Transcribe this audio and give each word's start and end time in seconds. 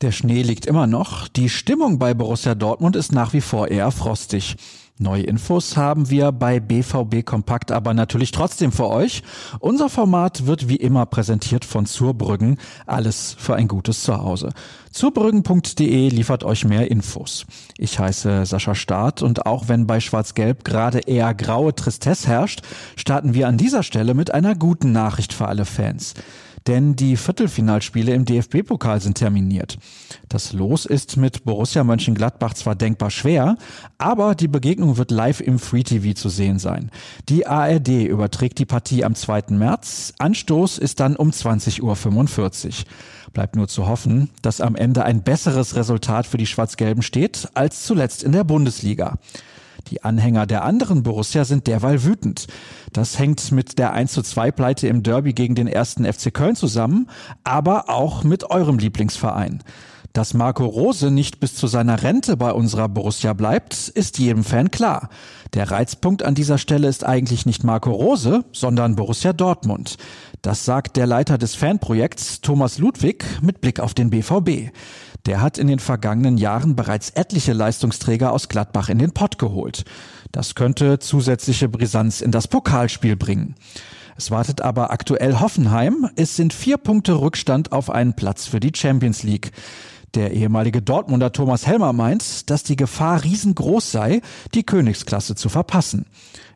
Der 0.00 0.12
Schnee 0.12 0.42
liegt 0.42 0.64
immer 0.66 0.86
noch. 0.86 1.26
Die 1.26 1.48
Stimmung 1.48 1.98
bei 1.98 2.14
Borussia 2.14 2.54
Dortmund 2.54 2.94
ist 2.94 3.10
nach 3.10 3.32
wie 3.32 3.40
vor 3.40 3.66
eher 3.66 3.90
frostig. 3.90 4.54
Neue 5.00 5.24
Infos 5.24 5.76
haben 5.76 6.08
wir 6.08 6.30
bei 6.30 6.60
BVB 6.60 7.24
Kompakt 7.24 7.72
aber 7.72 7.94
natürlich 7.94 8.30
trotzdem 8.30 8.70
für 8.70 8.86
euch. 8.88 9.24
Unser 9.58 9.88
Format 9.88 10.46
wird 10.46 10.68
wie 10.68 10.76
immer 10.76 11.04
präsentiert 11.04 11.64
von 11.64 11.84
Zurbrüggen. 11.84 12.58
Alles 12.86 13.34
für 13.40 13.56
ein 13.56 13.66
gutes 13.66 14.04
Zuhause. 14.04 14.50
Zurbrüggen.de 14.92 16.10
liefert 16.10 16.44
euch 16.44 16.64
mehr 16.64 16.92
Infos. 16.92 17.44
Ich 17.76 17.98
heiße 17.98 18.46
Sascha 18.46 18.76
Staat 18.76 19.22
und 19.22 19.46
auch 19.46 19.66
wenn 19.66 19.88
bei 19.88 19.98
Schwarz-Gelb 19.98 20.64
gerade 20.64 21.00
eher 21.00 21.34
graue 21.34 21.74
Tristesse 21.74 22.28
herrscht, 22.28 22.62
starten 22.94 23.34
wir 23.34 23.48
an 23.48 23.58
dieser 23.58 23.82
Stelle 23.82 24.14
mit 24.14 24.32
einer 24.32 24.54
guten 24.54 24.92
Nachricht 24.92 25.32
für 25.32 25.48
alle 25.48 25.64
Fans 25.64 26.14
denn 26.68 26.94
die 26.94 27.16
Viertelfinalspiele 27.16 28.12
im 28.12 28.26
DFB-Pokal 28.26 29.00
sind 29.00 29.16
terminiert. 29.16 29.78
Das 30.28 30.52
Los 30.52 30.84
ist 30.84 31.16
mit 31.16 31.44
Borussia 31.44 31.82
Mönchengladbach 31.82 32.52
zwar 32.52 32.74
denkbar 32.74 33.10
schwer, 33.10 33.56
aber 33.96 34.34
die 34.34 34.48
Begegnung 34.48 34.98
wird 34.98 35.10
live 35.10 35.40
im 35.40 35.58
Free 35.58 35.82
TV 35.82 36.12
zu 36.12 36.28
sehen 36.28 36.58
sein. 36.58 36.90
Die 37.30 37.46
ARD 37.46 37.88
überträgt 37.88 38.58
die 38.58 38.66
Partie 38.66 39.04
am 39.04 39.14
2. 39.14 39.44
März. 39.50 40.12
Anstoß 40.18 40.76
ist 40.76 41.00
dann 41.00 41.16
um 41.16 41.30
20.45 41.30 41.82
Uhr. 41.82 42.72
Bleibt 43.32 43.56
nur 43.56 43.68
zu 43.68 43.86
hoffen, 43.86 44.30
dass 44.42 44.60
am 44.60 44.76
Ende 44.76 45.04
ein 45.04 45.22
besseres 45.22 45.74
Resultat 45.74 46.26
für 46.26 46.36
die 46.36 46.46
Schwarz-Gelben 46.46 47.02
steht 47.02 47.48
als 47.54 47.84
zuletzt 47.84 48.22
in 48.22 48.32
der 48.32 48.44
Bundesliga. 48.44 49.18
Die 49.90 50.02
Anhänger 50.04 50.46
der 50.46 50.64
anderen 50.64 51.02
Borussia 51.02 51.44
sind 51.44 51.66
derweil 51.66 52.04
wütend. 52.04 52.46
Das 52.92 53.18
hängt 53.18 53.52
mit 53.52 53.78
der 53.78 53.92
1 53.92 54.12
zu 54.12 54.22
2 54.22 54.50
Pleite 54.52 54.88
im 54.88 55.02
Derby 55.02 55.32
gegen 55.32 55.54
den 55.54 55.66
ersten 55.66 56.04
FC 56.04 56.32
Köln 56.32 56.56
zusammen, 56.56 57.08
aber 57.44 57.88
auch 57.88 58.24
mit 58.24 58.50
eurem 58.50 58.78
Lieblingsverein. 58.78 59.62
Dass 60.12 60.34
Marco 60.34 60.64
Rose 60.64 61.10
nicht 61.10 61.38
bis 61.38 61.54
zu 61.54 61.66
seiner 61.66 62.02
Rente 62.02 62.36
bei 62.36 62.52
unserer 62.52 62.88
Borussia 62.88 63.34
bleibt, 63.34 63.88
ist 63.88 64.18
jedem 64.18 64.42
Fan 64.42 64.70
klar. 64.70 65.10
Der 65.54 65.70
Reizpunkt 65.70 66.22
an 66.22 66.34
dieser 66.34 66.58
Stelle 66.58 66.88
ist 66.88 67.04
eigentlich 67.04 67.46
nicht 67.46 67.64
Marco 67.64 67.90
Rose, 67.90 68.44
sondern 68.52 68.96
Borussia 68.96 69.32
Dortmund. 69.32 69.96
Das 70.42 70.64
sagt 70.64 70.96
der 70.96 71.06
Leiter 71.06 71.38
des 71.38 71.54
Fanprojekts 71.54 72.42
Thomas 72.42 72.78
Ludwig 72.78 73.24
mit 73.40 73.60
Blick 73.60 73.80
auf 73.80 73.94
den 73.94 74.10
BVB. 74.10 74.70
Der 75.26 75.40
hat 75.40 75.58
in 75.58 75.66
den 75.66 75.78
vergangenen 75.78 76.38
Jahren 76.38 76.76
bereits 76.76 77.10
etliche 77.10 77.52
Leistungsträger 77.52 78.32
aus 78.32 78.48
Gladbach 78.48 78.88
in 78.88 78.98
den 78.98 79.12
Pott 79.12 79.38
geholt. 79.38 79.84
Das 80.32 80.54
könnte 80.54 80.98
zusätzliche 80.98 81.68
Brisanz 81.68 82.20
in 82.20 82.30
das 82.30 82.48
Pokalspiel 82.48 83.16
bringen. 83.16 83.54
Es 84.16 84.30
wartet 84.30 84.60
aber 84.60 84.90
aktuell 84.90 85.38
Hoffenheim. 85.38 86.10
Es 86.16 86.36
sind 86.36 86.52
vier 86.52 86.76
Punkte 86.76 87.20
Rückstand 87.20 87.72
auf 87.72 87.88
einen 87.88 88.14
Platz 88.14 88.46
für 88.46 88.60
die 88.60 88.72
Champions 88.74 89.22
League. 89.22 89.52
Der 90.14 90.32
ehemalige 90.32 90.80
Dortmunder 90.80 91.32
Thomas 91.32 91.66
Helmer 91.66 91.92
meint, 91.92 92.48
dass 92.48 92.62
die 92.62 92.76
Gefahr 92.76 93.24
riesengroß 93.24 93.92
sei, 93.92 94.22
die 94.54 94.64
Königsklasse 94.64 95.34
zu 95.34 95.48
verpassen. 95.48 96.06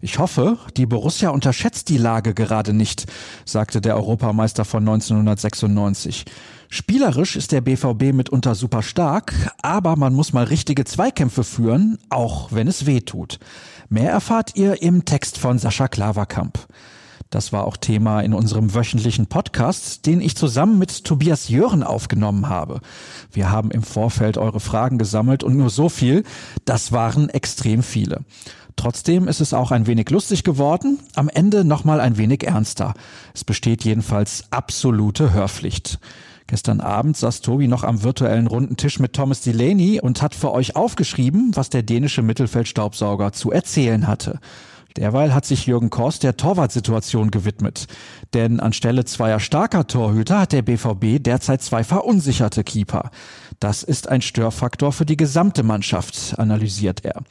Ich 0.00 0.18
hoffe, 0.18 0.58
die 0.76 0.86
Borussia 0.86 1.30
unterschätzt 1.30 1.88
die 1.88 1.98
Lage 1.98 2.34
gerade 2.34 2.72
nicht, 2.72 3.06
sagte 3.44 3.80
der 3.80 3.96
Europameister 3.96 4.64
von 4.64 4.82
1996. 4.88 6.24
Spielerisch 6.70 7.36
ist 7.36 7.52
der 7.52 7.60
BVB 7.60 8.14
mitunter 8.14 8.54
super 8.54 8.82
stark, 8.82 9.34
aber 9.60 9.96
man 9.96 10.14
muss 10.14 10.32
mal 10.32 10.44
richtige 10.44 10.86
Zweikämpfe 10.86 11.44
führen, 11.44 11.98
auch 12.08 12.50
wenn 12.52 12.66
es 12.66 12.86
weh 12.86 13.02
tut. 13.02 13.38
Mehr 13.90 14.10
erfahrt 14.10 14.52
ihr 14.56 14.80
im 14.80 15.04
Text 15.04 15.36
von 15.36 15.58
Sascha 15.58 15.88
Klaverkamp. 15.88 16.58
Das 17.32 17.50
war 17.50 17.66
auch 17.66 17.78
Thema 17.78 18.20
in 18.20 18.34
unserem 18.34 18.74
wöchentlichen 18.74 19.26
Podcast, 19.26 20.04
den 20.04 20.20
ich 20.20 20.36
zusammen 20.36 20.78
mit 20.78 21.04
Tobias 21.04 21.48
Jören 21.48 21.82
aufgenommen 21.82 22.50
habe. 22.50 22.80
Wir 23.32 23.50
haben 23.50 23.70
im 23.70 23.82
Vorfeld 23.82 24.36
eure 24.36 24.60
Fragen 24.60 24.98
gesammelt 24.98 25.42
und 25.42 25.56
nur 25.56 25.70
so 25.70 25.88
viel, 25.88 26.24
das 26.66 26.92
waren 26.92 27.30
extrem 27.30 27.82
viele. 27.82 28.20
Trotzdem 28.76 29.28
ist 29.28 29.40
es 29.40 29.54
auch 29.54 29.70
ein 29.70 29.86
wenig 29.86 30.10
lustig 30.10 30.44
geworden, 30.44 30.98
am 31.14 31.30
Ende 31.30 31.64
nochmal 31.64 32.00
ein 32.00 32.18
wenig 32.18 32.46
ernster. 32.46 32.92
Es 33.32 33.44
besteht 33.44 33.82
jedenfalls 33.82 34.44
absolute 34.50 35.32
Hörpflicht. 35.32 36.00
Gestern 36.48 36.82
Abend 36.82 37.16
saß 37.16 37.40
Tobi 37.40 37.66
noch 37.66 37.82
am 37.82 38.02
virtuellen 38.02 38.46
runden 38.46 38.76
Tisch 38.76 38.98
mit 38.98 39.14
Thomas 39.14 39.40
Delaney 39.40 40.02
und 40.02 40.20
hat 40.20 40.34
für 40.34 40.52
euch 40.52 40.76
aufgeschrieben, 40.76 41.52
was 41.54 41.70
der 41.70 41.82
dänische 41.82 42.20
Mittelfeldstaubsauger 42.20 43.32
zu 43.32 43.50
erzählen 43.50 44.06
hatte. 44.06 44.38
Derweil 44.96 45.34
hat 45.34 45.46
sich 45.46 45.66
Jürgen 45.66 45.90
Korst 45.90 46.22
der 46.22 46.36
Torwartsituation 46.36 47.30
gewidmet. 47.30 47.86
Denn 48.34 48.60
anstelle 48.60 49.04
zweier 49.04 49.40
starker 49.40 49.86
Torhüter 49.86 50.40
hat 50.40 50.52
der 50.52 50.62
BVB 50.62 51.22
derzeit 51.22 51.62
zwei 51.62 51.84
verunsicherte 51.84 52.64
Keeper. 52.64 53.10
Das 53.60 53.82
ist 53.82 54.08
ein 54.08 54.22
Störfaktor 54.22 54.92
für 54.92 55.06
die 55.06 55.16
gesamte 55.16 55.62
Mannschaft, 55.62 56.38
analysiert 56.38 57.04
er. 57.04 57.22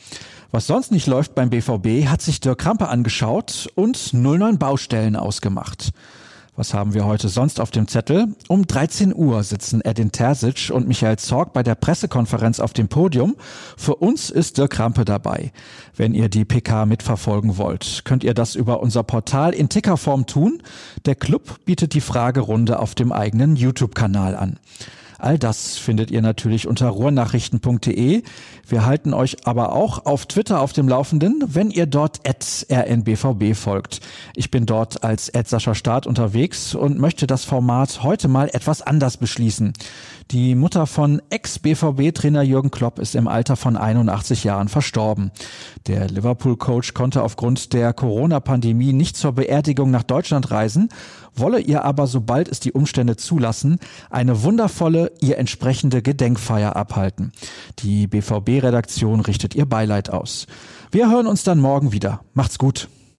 Was 0.51 0.67
sonst 0.67 0.91
nicht 0.91 1.07
läuft 1.07 1.33
beim 1.35 1.49
BVB, 1.49 2.07
hat 2.07 2.21
sich 2.21 2.41
Dirk 2.41 2.59
Krampe 2.59 2.89
angeschaut 2.89 3.69
und 3.75 4.13
09 4.13 4.57
Baustellen 4.57 5.15
ausgemacht. 5.15 5.91
Was 6.57 6.73
haben 6.73 6.93
wir 6.93 7.05
heute 7.05 7.29
sonst 7.29 7.61
auf 7.61 7.71
dem 7.71 7.87
Zettel? 7.87 8.27
Um 8.49 8.67
13 8.67 9.15
Uhr 9.15 9.41
sitzen 9.41 9.79
Edin 9.85 10.11
Terzic 10.11 10.69
und 10.69 10.85
Michael 10.85 11.17
Zorg 11.17 11.53
bei 11.53 11.63
der 11.63 11.75
Pressekonferenz 11.75 12.59
auf 12.59 12.73
dem 12.73 12.89
Podium. 12.89 13.37
Für 13.77 13.95
uns 13.95 14.29
ist 14.29 14.57
Dirk 14.57 14.71
Krampe 14.71 15.05
dabei. 15.05 15.53
Wenn 15.95 16.13
ihr 16.13 16.27
die 16.27 16.43
PK 16.43 16.85
mitverfolgen 16.85 17.57
wollt, 17.57 18.01
könnt 18.03 18.25
ihr 18.25 18.33
das 18.33 18.55
über 18.55 18.81
unser 18.81 19.03
Portal 19.03 19.53
in 19.53 19.69
Tickerform 19.69 20.25
tun. 20.25 20.61
Der 21.05 21.15
Club 21.15 21.63
bietet 21.63 21.93
die 21.93 22.01
Fragerunde 22.01 22.79
auf 22.79 22.95
dem 22.95 23.13
eigenen 23.13 23.55
YouTube-Kanal 23.55 24.35
an. 24.35 24.59
All 25.21 25.37
das 25.37 25.77
findet 25.77 26.09
ihr 26.09 26.23
natürlich 26.23 26.67
unter 26.67 26.87
ruhrnachrichten.de. 26.87 28.23
Wir 28.67 28.85
halten 28.87 29.13
euch 29.13 29.45
aber 29.45 29.73
auch 29.73 30.07
auf 30.07 30.25
Twitter 30.25 30.59
auf 30.59 30.73
dem 30.73 30.89
Laufenden, 30.89 31.43
wenn 31.45 31.69
ihr 31.69 31.85
dort 31.85 32.21
rnbvb 32.25 33.53
folgt. 33.53 33.99
Ich 34.35 34.49
bin 34.49 34.65
dort 34.65 35.03
als 35.03 35.31
Sascha 35.45 35.75
Staat 35.75 36.07
unterwegs 36.07 36.73
und 36.73 36.97
möchte 36.97 37.27
das 37.27 37.45
Format 37.45 38.01
heute 38.01 38.29
mal 38.29 38.49
etwas 38.51 38.81
anders 38.81 39.17
beschließen. 39.17 39.73
Die 40.31 40.55
Mutter 40.55 40.87
von 40.87 41.21
Ex-BVB-Trainer 41.29 42.41
Jürgen 42.41 42.71
Klopp 42.71 42.97
ist 42.97 43.13
im 43.15 43.27
Alter 43.27 43.57
von 43.57 43.77
81 43.77 44.43
Jahren 44.43 44.69
verstorben. 44.69 45.31
Der 45.87 46.07
Liverpool-Coach 46.07 46.95
konnte 46.95 47.21
aufgrund 47.21 47.73
der 47.73 47.93
Corona-Pandemie 47.93 48.93
nicht 48.93 49.17
zur 49.17 49.33
Beerdigung 49.33 49.91
nach 49.91 50.03
Deutschland 50.03 50.49
reisen, 50.49 50.89
wolle 51.35 51.59
ihr 51.59 51.83
aber, 51.83 52.07
sobald 52.07 52.47
es 52.47 52.59
die 52.59 52.71
Umstände 52.71 53.17
zulassen, 53.17 53.77
eine 54.09 54.43
wundervolle, 54.43 55.10
ihr 55.19 55.37
entsprechende 55.37 56.01
Gedenkfeier 56.01 56.75
abhalten. 56.75 57.31
Die 57.79 58.07
BVB-Redaktion 58.07 59.21
richtet 59.21 59.55
ihr 59.55 59.65
Beileid 59.65 60.09
aus. 60.09 60.47
Wir 60.91 61.09
hören 61.09 61.27
uns 61.27 61.43
dann 61.43 61.59
morgen 61.59 61.91
wieder. 61.91 62.21
Macht's 62.33 62.57
gut. 62.57 62.87